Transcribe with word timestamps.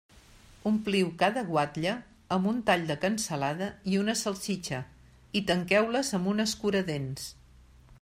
Ompliu 0.69 1.09
cada 1.23 1.43
guatlla 1.49 1.91
amb 2.37 2.49
un 2.53 2.63
tall 2.71 2.87
de 2.89 2.95
cansalada 3.05 3.69
i 3.93 4.01
una 4.05 4.19
salsitxa 4.25 4.81
i 5.43 5.47
tanqueu-les 5.53 6.15
amb 6.21 6.35
un 6.37 6.47
escuradents. 6.51 7.33